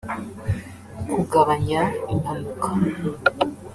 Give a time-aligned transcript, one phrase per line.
[1.11, 1.81] kugabanya
[2.13, 2.69] impanuka